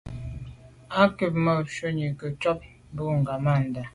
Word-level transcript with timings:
Á 0.99 1.01
cúp 1.17 1.33
mbə̄ 1.43 1.55
shúnī 1.75 2.03
nâʼ 2.07 2.17
kghút 2.19 2.35
jùp 2.41 2.59
bǎʼ 2.65 2.95
bû 2.95 3.03
ŋgámbándá. 3.21 3.81